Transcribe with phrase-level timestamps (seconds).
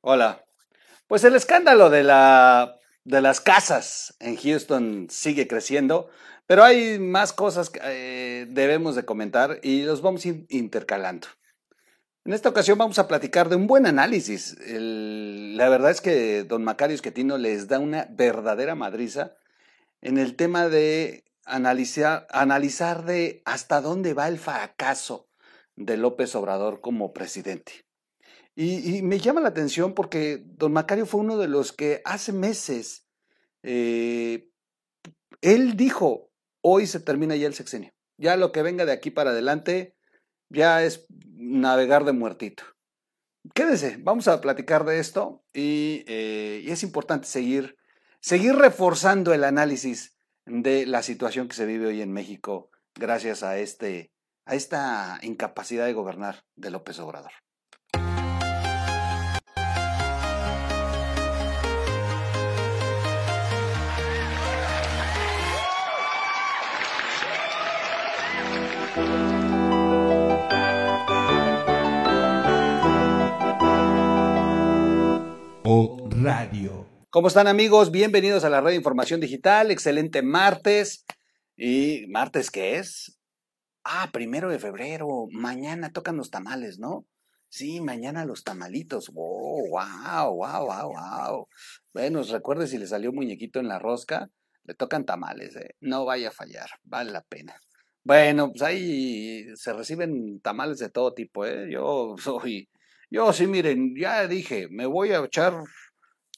[0.00, 0.44] Hola.
[1.06, 6.08] Pues el escándalo de, la, de las casas en Houston sigue creciendo,
[6.46, 11.28] pero hay más cosas que eh, debemos de comentar y los vamos intercalando.
[12.24, 14.56] En esta ocasión vamos a platicar de un buen análisis.
[14.60, 19.34] La verdad es que don Macario Esquetino les da una verdadera madriza
[20.00, 25.28] en el tema de analizar, analizar de hasta dónde va el fracaso
[25.76, 27.85] de López Obrador como presidente.
[28.58, 33.06] Y, me llama la atención porque don Macario fue uno de los que hace meses,
[33.62, 34.48] eh,
[35.42, 36.30] él dijo,
[36.62, 37.92] hoy se termina ya el sexenio.
[38.16, 39.94] Ya lo que venga de aquí para adelante
[40.48, 42.64] ya es navegar de muertito.
[43.54, 47.76] Quédese, vamos a platicar de esto y, eh, y es importante seguir,
[48.20, 50.16] seguir reforzando el análisis
[50.46, 54.12] de la situación que se vive hoy en México gracias a, este,
[54.46, 57.32] a esta incapacidad de gobernar de López Obrador.
[77.16, 77.90] ¿Cómo están amigos?
[77.90, 79.70] Bienvenidos a la red de información digital.
[79.70, 81.06] Excelente martes.
[81.56, 83.18] ¿Y martes qué es?
[83.84, 85.26] Ah, primero de febrero.
[85.30, 87.06] Mañana tocan los tamales, ¿no?
[87.48, 89.10] Sí, mañana los tamalitos.
[89.14, 91.48] Oh, wow, wow, wow, wow.
[91.94, 94.28] Bueno, recuerde si le salió muñequito en la rosca,
[94.64, 95.74] le tocan tamales, ¿eh?
[95.80, 97.56] No vaya a fallar, vale la pena.
[98.04, 101.66] Bueno, pues ahí se reciben tamales de todo tipo, ¿eh?
[101.72, 102.68] Yo soy,
[103.08, 105.64] yo sí, miren, ya dije, me voy a echar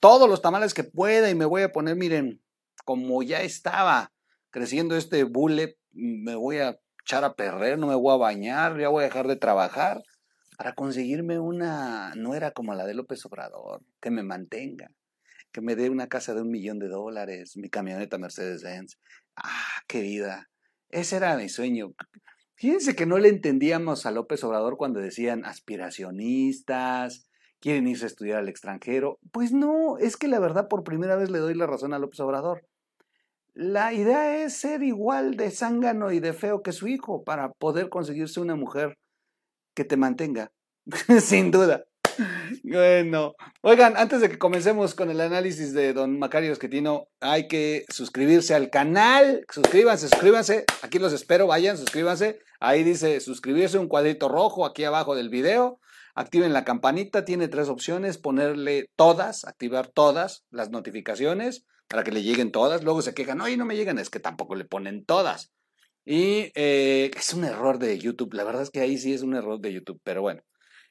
[0.01, 2.41] todos los tamales que pueda y me voy a poner, miren,
[2.85, 4.13] como ya estaba
[4.51, 8.89] creciendo este bule, me voy a echar a perder, no me voy a bañar, ya
[8.89, 10.03] voy a dejar de trabajar
[10.57, 14.91] para conseguirme una nuera como la de López Obrador, que me mantenga,
[15.53, 18.99] que me dé una casa de un millón de dólares, mi camioneta Mercedes-Benz.
[19.37, 20.51] Ah, qué vida.
[20.91, 21.95] Ese era mi sueño.
[22.56, 27.28] Fíjense que no le entendíamos a López Obrador cuando decían aspiracionistas,
[27.61, 29.19] quieren irse a estudiar al extranjero.
[29.33, 32.21] Pues no, es que la verdad por primera vez le doy la razón a López
[32.21, 32.65] Obrador.
[33.55, 37.89] La idea es ser igual de zángano y de feo que su hijo para poder
[37.89, 38.97] conseguirse una mujer
[39.75, 40.53] que te mantenga,
[41.21, 41.85] sin duda.
[42.63, 47.85] Bueno, oigan, antes de que comencemos con el análisis de don Macario Esquetino, hay que
[47.89, 49.45] suscribirse al canal.
[49.53, 50.65] Suscríbanse, suscríbanse.
[50.83, 52.41] Aquí los espero, vayan, suscríbanse.
[52.61, 55.79] Ahí dice suscribirse, un cuadrito rojo aquí abajo del video.
[56.19, 62.25] Activen la campanita, tiene tres opciones, ponerle todas, activar todas las notificaciones para que le
[62.25, 62.83] lleguen todas.
[62.83, 65.53] Luego se quejan, oye, no me llegan, es que tampoco le ponen todas.
[66.05, 69.37] Y eh, es un error de YouTube, la verdad es que ahí sí es un
[69.37, 70.43] error de YouTube, pero bueno.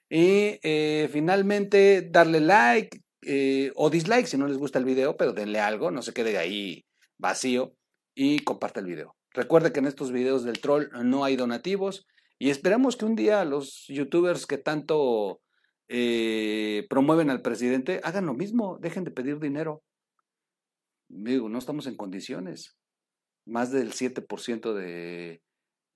[0.10, 5.34] Y eh, finalmente darle like eh, o dislike si no les gusta el video, pero
[5.34, 6.86] denle algo, no se quede ahí
[7.18, 7.74] vacío
[8.16, 9.18] y comparte el video.
[9.34, 12.06] Recuerde que en estos videos del troll no hay donativos
[12.40, 15.42] y esperamos que un día los youtubers que tanto
[15.88, 19.84] eh, promueven al presidente hagan lo mismo, dejen de pedir dinero.
[21.08, 22.78] Digo, no estamos en condiciones.
[23.46, 25.42] Más del 7% de,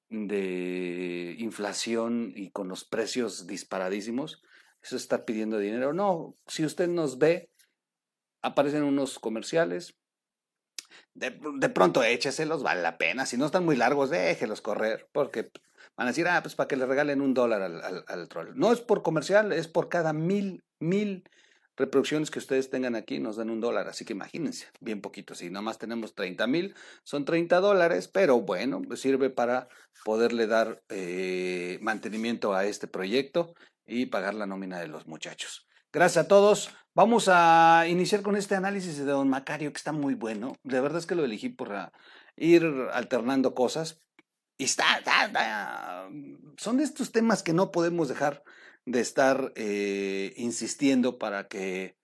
[0.10, 4.42] de inflación y con los precios disparadísimos,
[4.82, 5.94] eso está pidiendo dinero.
[5.94, 7.52] No, si usted nos ve,
[8.42, 9.98] aparecen unos comerciales,
[11.14, 13.26] de, de pronto écheselos, vale la pena.
[13.26, 15.52] Si no están muy largos, déjelos correr, porque
[15.98, 18.54] van a decir, ah, pues para que le regalen un dólar al, troll.
[18.56, 21.24] No es por comercial, es por cada mil, mil
[21.78, 25.50] reproducciones que ustedes tengan aquí nos dan un dólar, así que imagínense, bien poquito, si
[25.50, 29.68] nomás tenemos 30 mil, son 30 dólares, pero bueno, sirve para
[30.06, 33.54] poderle dar eh, mantenimiento a este proyecto
[33.86, 35.68] y pagar la nómina de los muchachos.
[35.94, 36.70] Gracias a todos.
[36.94, 40.56] Vamos a iniciar con este análisis de don Macario, que está muy bueno.
[40.64, 41.70] De verdad es que lo elegí por
[42.38, 42.64] ir
[42.94, 44.02] alternando cosas.
[44.62, 46.08] Y está, está, está,
[46.58, 48.44] son de estos temas que no podemos dejar
[48.86, 51.98] de estar eh, insistiendo para que,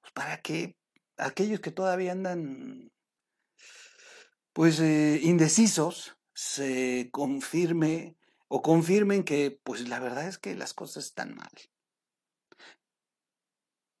[0.00, 0.78] pues, para que
[1.18, 2.90] aquellos que todavía andan,
[4.54, 8.16] pues, eh, indecisos, se confirme
[8.48, 11.52] o confirmen que, pues, la verdad es que las cosas están mal.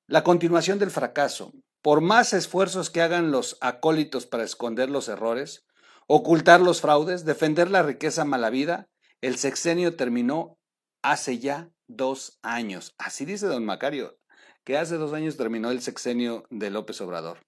[0.06, 1.52] La continuación del fracaso.
[1.82, 5.67] Por más esfuerzos que hagan los acólitos para esconder los errores,
[6.08, 8.88] ocultar los fraudes, defender la riqueza malavida,
[9.20, 10.58] el sexenio terminó
[11.02, 12.94] hace ya dos años.
[12.98, 14.18] Así dice don Macario,
[14.64, 17.38] que hace dos años terminó el sexenio de López Obrador.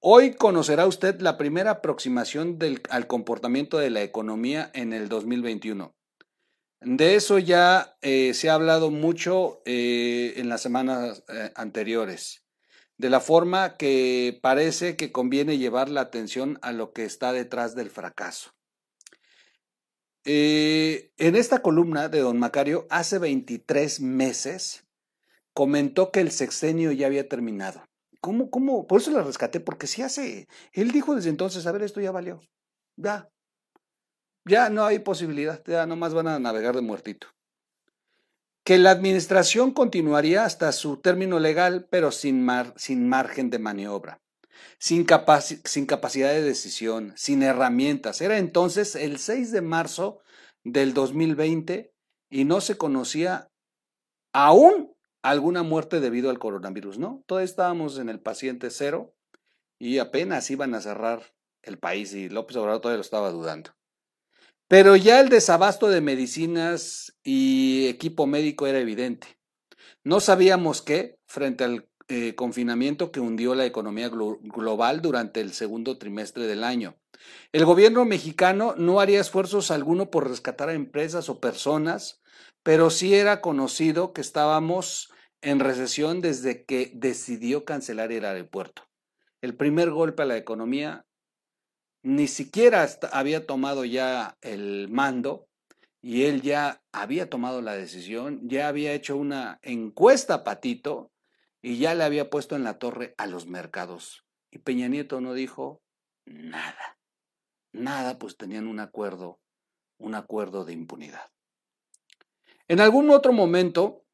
[0.00, 2.58] Hoy conocerá usted la primera aproximación
[2.90, 5.92] al comportamiento de la economía en el 2021.
[6.80, 12.44] De eso ya eh, se ha hablado mucho eh, en las semanas eh, anteriores,
[12.98, 17.74] de la forma que parece que conviene llevar la atención a lo que está detrás
[17.74, 18.50] del fracaso.
[20.24, 24.84] en esta columna de don Macario, hace 23 meses,
[25.54, 27.82] comentó que el sexenio ya había terminado.
[28.20, 28.86] ¿Cómo, cómo?
[28.86, 32.10] Por eso la rescaté, porque si hace, él dijo desde entonces, a ver, esto ya
[32.10, 32.40] valió,
[32.96, 33.30] ya,
[34.44, 37.28] ya no hay posibilidad, ya nomás van a navegar de muertito.
[38.68, 44.20] Que la administración continuaría hasta su término legal, pero sin, sin margen de maniobra,
[44.78, 45.06] sin,
[45.64, 48.20] sin capacidad de decisión, sin herramientas.
[48.20, 50.20] Era entonces el 6 de marzo
[50.64, 51.94] del 2020
[52.28, 53.50] y no se conocía
[54.34, 57.24] aún alguna muerte debido al coronavirus, ¿no?
[57.24, 59.14] Todos estábamos en el paciente cero
[59.78, 61.22] y apenas iban a cerrar
[61.62, 63.77] el país y López Obrador todavía lo estaba dudando.
[64.68, 69.38] Pero ya el desabasto de medicinas y equipo médico era evidente.
[70.04, 75.98] No sabíamos qué, frente al eh, confinamiento que hundió la economía global durante el segundo
[75.98, 76.96] trimestre del año.
[77.52, 82.20] El gobierno mexicano no haría esfuerzos alguno por rescatar a empresas o personas,
[82.62, 85.10] pero sí era conocido que estábamos
[85.40, 88.82] en recesión desde que decidió cancelar el aeropuerto.
[89.40, 91.06] El primer golpe a la economía
[92.02, 95.48] ni siquiera había tomado ya el mando
[96.00, 101.10] y él ya había tomado la decisión, ya había hecho una encuesta Patito
[101.60, 104.24] y ya le había puesto en la torre a los mercados.
[104.50, 105.82] Y Peña Nieto no dijo
[106.24, 106.98] nada,
[107.72, 109.40] nada, pues tenían un acuerdo,
[109.98, 111.30] un acuerdo de impunidad.
[112.68, 114.04] En algún otro momento,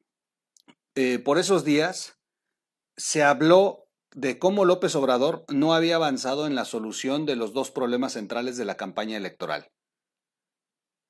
[0.95, 2.17] eh, por esos días,
[2.97, 3.84] se habló
[4.15, 8.55] de cómo López Obrador no había avanzado en la solución de los dos problemas centrales
[8.55, 9.73] de la campaña electoral.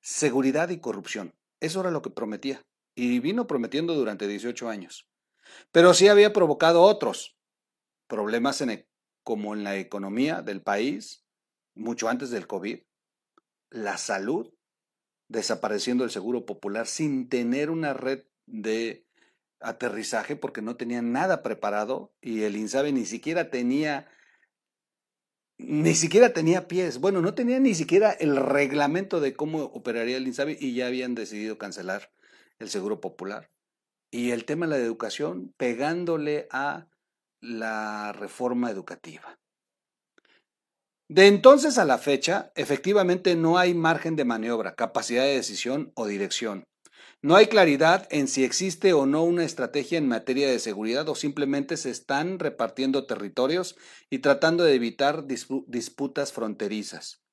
[0.02, 1.32] Seguridad y corrupción.
[1.60, 2.66] Eso era lo que prometía.
[2.96, 5.08] Y vino prometiendo durante 18 años.
[5.70, 7.38] Pero sí había provocado otros
[8.08, 8.88] problemas en e,
[9.22, 11.24] como en la economía del país,
[11.76, 12.80] mucho antes del COVID,
[13.70, 14.52] la salud,
[15.28, 19.05] desapareciendo el seguro popular sin tener una red de
[19.60, 24.08] aterrizaje porque no tenía nada preparado y el INSABE ni siquiera tenía
[25.58, 26.98] ni siquiera tenía pies.
[26.98, 31.14] Bueno, no tenía ni siquiera el reglamento de cómo operaría el INSABE y ya habían
[31.14, 32.10] decidido cancelar
[32.58, 33.50] el Seguro Popular.
[34.10, 36.88] Y el tema de la educación pegándole a
[37.40, 39.38] la reforma educativa.
[41.08, 46.06] De entonces a la fecha, efectivamente no hay margen de maniobra, capacidad de decisión o
[46.06, 46.64] dirección.
[47.26, 51.16] No hay claridad en si existe o no una estrategia en materia de seguridad o
[51.16, 53.74] simplemente se están repartiendo territorios
[54.08, 57.24] y tratando de evitar disputas fronterizas.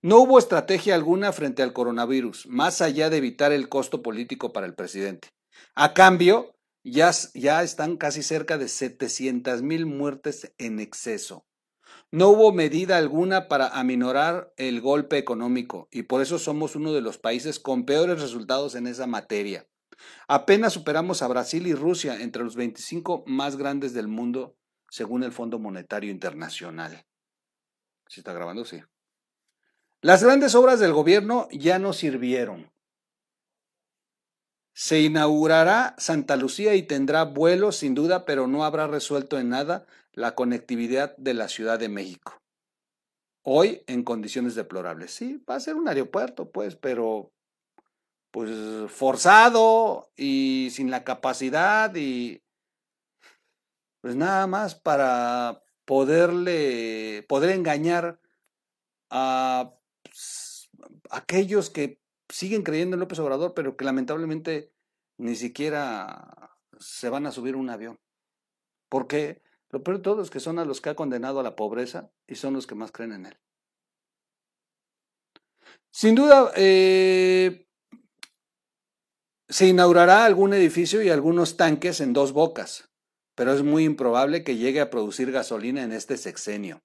[0.00, 4.64] No hubo estrategia alguna frente al coronavirus, más allá de evitar el costo político para
[4.64, 5.28] el presidente.
[5.74, 11.44] A cambio, ya, ya están casi cerca de 700 mil muertes en exceso.
[12.10, 17.00] No hubo medida alguna para aminorar el golpe económico y por eso somos uno de
[17.00, 19.66] los países con peores resultados en esa materia.
[20.28, 24.56] Apenas superamos a Brasil y Rusia entre los 25 más grandes del mundo,
[24.88, 27.04] según el Fondo Monetario Internacional.
[28.06, 28.64] ¿Sí está grabando?
[28.64, 28.82] Sí.
[30.00, 32.70] Las grandes obras del gobierno ya no sirvieron.
[34.72, 39.86] Se inaugurará Santa Lucía y tendrá vuelos sin duda, pero no habrá resuelto en nada
[40.14, 42.40] la conectividad de la Ciudad de México.
[43.42, 45.12] Hoy en condiciones deplorables.
[45.12, 47.30] Sí, va a ser un aeropuerto, pues, pero
[48.30, 48.50] pues
[48.90, 52.42] forzado y sin la capacidad y
[54.00, 58.18] pues nada más para poderle poder engañar
[59.08, 60.68] a pues,
[61.10, 64.72] aquellos que siguen creyendo en López Obrador, pero que lamentablemente
[65.16, 68.00] ni siquiera se van a subir un avión.
[68.88, 69.42] ¿Por qué?
[69.74, 72.12] Lo peor de todo es que son a los que ha condenado a la pobreza
[72.28, 73.36] y son los que más creen en él.
[75.90, 77.66] Sin duda, eh,
[79.48, 82.88] se inaugurará algún edificio y algunos tanques en dos bocas,
[83.34, 86.80] pero es muy improbable que llegue a producir gasolina en este sexenio.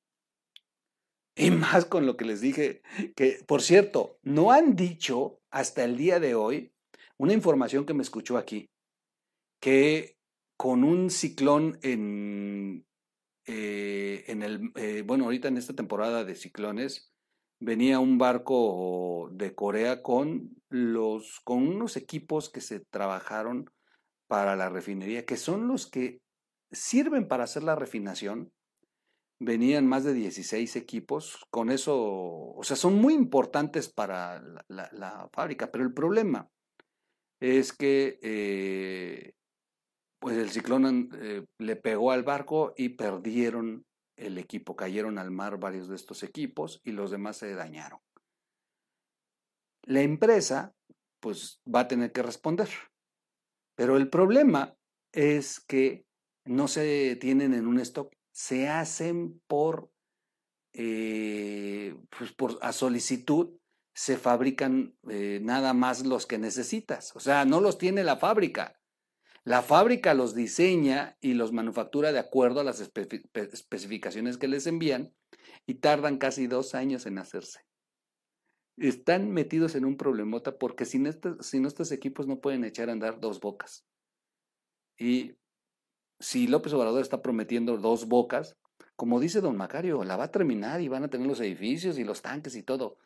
[1.35, 2.81] Y más con lo que les dije,
[3.15, 6.73] que por cierto, no han dicho hasta el día de hoy
[7.19, 8.71] una información que me escuchó aquí,
[9.61, 10.18] que
[10.59, 12.85] con un ciclón en,
[13.45, 17.13] eh, en el, eh, bueno, ahorita en esta temporada de ciclones,
[17.61, 23.71] venía un barco de Corea con los, con unos equipos que se trabajaron
[24.27, 26.19] para la refinería, que son los que
[26.73, 28.51] sirven para hacer la refinación.
[29.39, 35.71] Venían más de 16 equipos, con eso, o sea, son muy importantes para la fábrica,
[35.71, 36.49] pero el problema
[37.39, 39.35] es que eh,
[40.19, 43.85] pues el ciclón eh, le pegó al barco y perdieron
[44.17, 47.99] el equipo, cayeron al mar varios de estos equipos y los demás se dañaron.
[49.83, 50.75] La empresa
[51.21, 52.69] pues va a tener que responder,
[53.75, 54.75] pero el problema
[55.13, 56.05] es que
[56.45, 59.91] no se tienen en un stock, se hacen por,
[60.73, 63.57] eh, pues por a solicitud,
[63.93, 68.78] se fabrican eh, nada más los que necesitas, o sea, no los tiene la fábrica,
[69.43, 75.13] la fábrica los diseña y los manufactura de acuerdo a las especificaciones que les envían
[75.65, 77.61] y tardan casi dos años en hacerse.
[78.77, 83.39] Están metidos en un problemota porque sin, estos equipos no pueden echar a andar dos
[83.39, 83.85] bocas.
[84.97, 85.35] Y
[86.19, 88.57] si López Obrador está prometiendo dos bocas,
[88.95, 92.03] como dice don Macario, la va a terminar y van a tener los edificios y
[92.03, 92.97] los tanques y todo.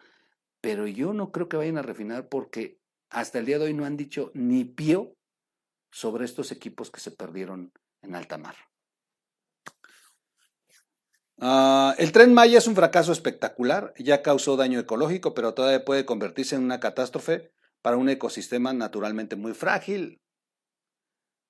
[0.61, 3.85] Pero yo no creo que vayan a refinar porque hasta el día de hoy no
[3.85, 5.15] han dicho ni pío
[5.93, 7.71] sobre estos equipos que se perdieron
[8.01, 8.55] en alta mar.
[11.39, 16.05] Ah, el tren Maya es un fracaso espectacular, ya causó daño ecológico, pero todavía puede
[16.05, 20.19] convertirse en una catástrofe para un ecosistema naturalmente muy frágil.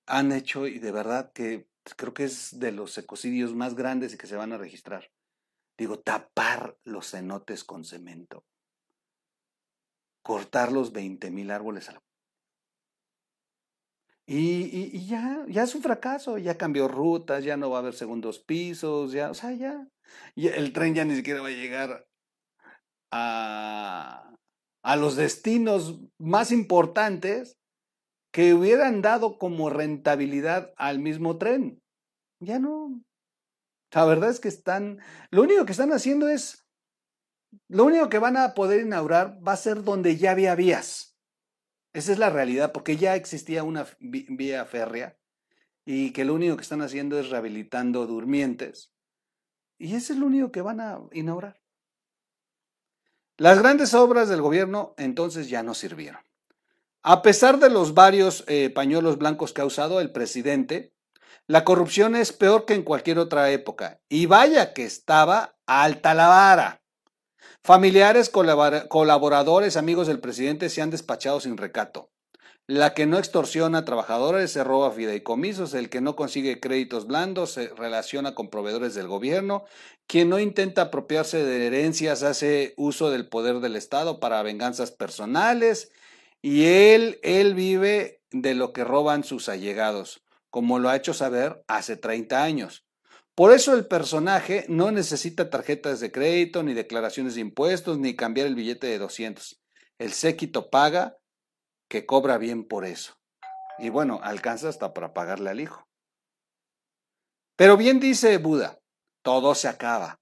[0.07, 4.17] Han hecho, y de verdad que creo que es de los ecocidios más grandes y
[4.17, 5.11] que se van a registrar.
[5.77, 8.45] Digo, tapar los cenotes con cemento.
[10.21, 12.03] Cortar los 20 mil árboles a la
[14.25, 18.39] y, ya, ya es un fracaso, ya cambió rutas, ya no va a haber segundos
[18.39, 19.87] pisos, ya, o sea, ya.
[20.35, 22.05] Y el tren ya ni siquiera va a llegar
[23.11, 24.33] a,
[24.83, 27.57] a los destinos más importantes
[28.31, 31.81] que hubieran dado como rentabilidad al mismo tren.
[32.39, 33.03] Ya no.
[33.93, 34.99] La verdad es que están,
[35.29, 36.65] lo único que están haciendo es,
[37.69, 41.12] lo único que van a poder inaugurar va a ser donde ya había vías.
[41.93, 45.17] Esa es la realidad, porque ya existía una vía férrea
[45.85, 48.91] y que lo único que están haciendo es rehabilitando durmientes.
[49.77, 51.61] Y ese es lo único que van a inaugurar.
[53.37, 56.21] Las grandes obras del gobierno entonces ya no sirvieron.
[57.01, 60.93] A pesar de los varios eh, pañuelos blancos que ha usado el presidente,
[61.47, 63.99] la corrupción es peor que en cualquier otra época.
[64.07, 66.82] Y vaya que estaba alta la vara.
[67.65, 72.11] Familiares, colaboradores, amigos del presidente se han despachado sin recato.
[72.67, 77.51] La que no extorsiona a trabajadores se roba fideicomisos, el que no consigue créditos blandos
[77.51, 79.63] se relaciona con proveedores del gobierno,
[80.07, 85.89] quien no intenta apropiarse de herencias hace uso del poder del Estado para venganzas personales
[86.41, 91.63] y él, él vive de lo que roban sus allegados, como lo ha hecho saber
[91.69, 92.83] hace 30 años.
[93.35, 98.45] Por eso el personaje no necesita tarjetas de crédito, ni declaraciones de impuestos, ni cambiar
[98.45, 99.59] el billete de 200.
[99.97, 101.17] El séquito paga,
[101.89, 103.15] que cobra bien por eso.
[103.79, 105.87] Y bueno, alcanza hasta para pagarle al hijo.
[107.55, 108.79] Pero bien dice Buda,
[109.23, 110.21] todo se acaba.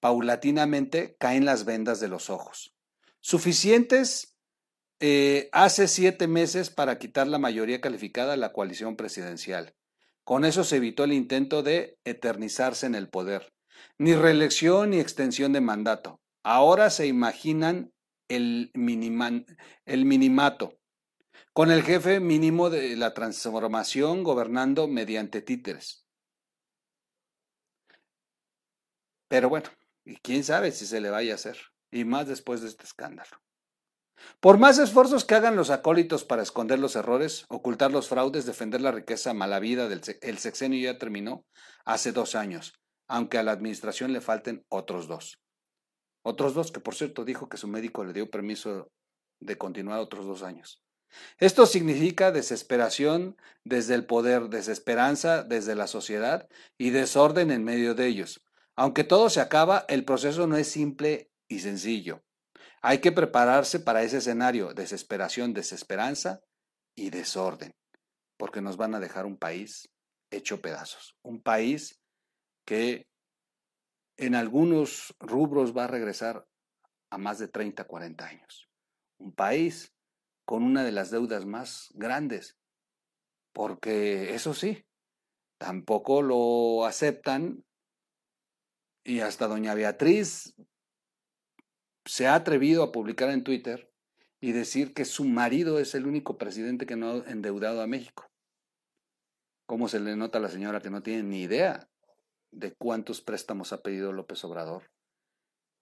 [0.00, 2.74] Paulatinamente caen las vendas de los ojos.
[3.20, 4.36] Suficientes
[5.00, 9.74] eh, hace siete meses para quitar la mayoría calificada a la coalición presidencial.
[10.30, 13.52] Con eso se evitó el intento de eternizarse en el poder.
[13.98, 16.20] Ni reelección ni extensión de mandato.
[16.44, 17.92] Ahora se imaginan
[18.28, 18.70] el,
[19.86, 20.78] el minimato,
[21.52, 26.06] con el jefe mínimo de la transformación gobernando mediante títeres.
[29.26, 29.68] Pero bueno,
[30.04, 31.58] y quién sabe si se le vaya a hacer,
[31.90, 33.36] y más después de este escándalo.
[34.40, 38.80] Por más esfuerzos que hagan los acólitos para esconder los errores, ocultar los fraudes, defender
[38.80, 41.44] la riqueza mala vida del el sexenio ya terminó
[41.84, 42.74] hace dos años,
[43.08, 45.40] aunque a la administración le falten otros dos.
[46.22, 48.90] Otros dos que, por cierto, dijo que su médico le dio permiso
[49.40, 50.82] de continuar otros dos años.
[51.38, 56.48] Esto significa desesperación desde el poder, desesperanza desde la sociedad
[56.78, 58.42] y desorden en medio de ellos.
[58.76, 62.22] Aunque todo se acaba, el proceso no es simple y sencillo.
[62.82, 66.40] Hay que prepararse para ese escenario, desesperación, desesperanza
[66.96, 67.72] y desorden,
[68.38, 69.90] porque nos van a dejar un país
[70.30, 72.00] hecho pedazos, un país
[72.66, 73.06] que
[74.16, 76.46] en algunos rubros va a regresar
[77.10, 78.68] a más de 30, 40 años.
[79.18, 79.92] Un país
[80.46, 82.56] con una de las deudas más grandes,
[83.52, 84.84] porque eso sí,
[85.58, 87.64] tampoco lo aceptan
[89.04, 90.54] y hasta doña Beatriz
[92.10, 93.88] se ha atrevido a publicar en Twitter
[94.40, 98.28] y decir que su marido es el único presidente que no ha endeudado a México.
[99.64, 101.88] ¿Cómo se le nota a la señora que no tiene ni idea
[102.50, 104.90] de cuántos préstamos ha pedido López Obrador?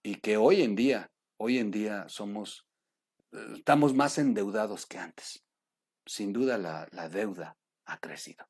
[0.03, 2.67] Y que hoy en día, hoy en día somos,
[3.31, 5.43] eh, estamos más endeudados que antes.
[6.05, 8.45] sin duda la, la deuda ha crecido.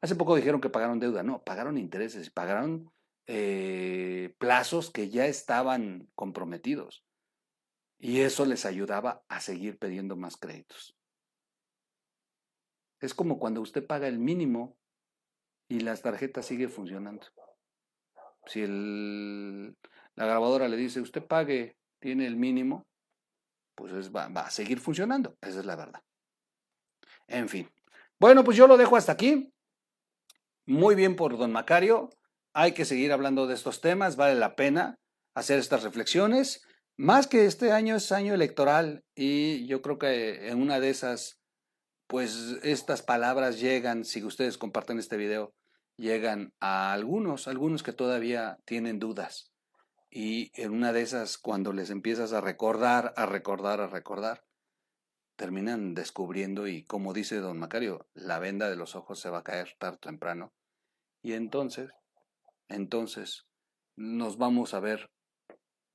[0.00, 2.92] Hace poco dijeron que pagaron deuda, no, pagaron intereses, pagaron
[3.26, 7.04] eh, plazos que ya estaban comprometidos.
[7.98, 10.96] Y eso les ayudaba a seguir pidiendo más créditos.
[13.00, 14.76] Es como cuando usted paga el mínimo
[15.68, 17.26] y las tarjetas sigue funcionando.
[18.46, 19.76] Si el,
[20.14, 22.86] la grabadora le dice, usted pague, tiene el mínimo,
[23.74, 25.36] pues va, va a seguir funcionando.
[25.40, 26.02] Esa es la verdad.
[27.26, 27.70] En fin.
[28.18, 29.52] Bueno, pues yo lo dejo hasta aquí.
[30.66, 32.10] Muy bien por don Macario.
[32.54, 34.16] Hay que seguir hablando de estos temas.
[34.16, 34.98] Vale la pena
[35.34, 36.66] hacer estas reflexiones.
[37.00, 41.38] Más que este año es año electoral y yo creo que en una de esas,
[42.08, 45.54] pues estas palabras llegan, si ustedes comparten este video,
[45.96, 49.52] llegan a algunos, algunos que todavía tienen dudas.
[50.10, 54.42] Y en una de esas, cuando les empiezas a recordar, a recordar, a recordar,
[55.36, 59.44] terminan descubriendo y como dice don Macario, la venda de los ojos se va a
[59.44, 60.52] caer tarde o temprano.
[61.22, 61.92] Y entonces,
[62.66, 63.46] entonces
[63.94, 65.12] nos vamos a ver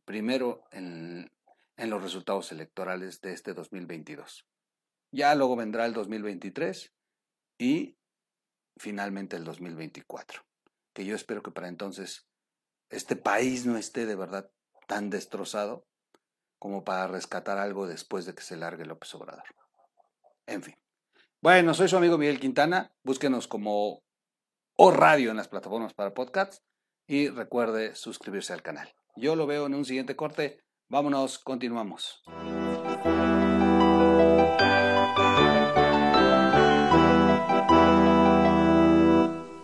[0.05, 1.31] primero en,
[1.77, 4.45] los resultados electorales de este 2022.
[5.12, 6.93] Ya luego vendrá el 2023
[7.57, 7.98] y
[8.77, 10.43] finalmente el 2024.
[10.93, 12.27] Que yo espero que para entonces
[12.89, 14.50] este país no esté de verdad
[14.88, 15.86] tan destrozado
[16.60, 19.43] como para rescatar algo después de que se largue López Obrador.
[20.45, 20.75] En fin.
[21.41, 22.93] Bueno, soy su amigo Miguel Quintana.
[23.03, 24.03] Búsquenos como
[24.75, 26.63] O Radio en las plataformas para podcasts
[27.05, 28.93] y recuerde suscribirse al canal.
[29.15, 30.60] Yo lo veo en un siguiente corte.
[30.89, 32.24] Vámonos, continuamos.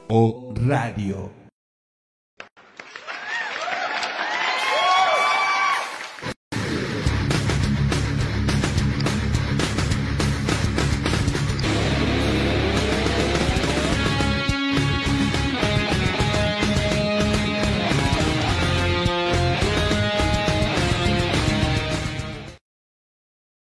[0.07, 1.38] O Radio.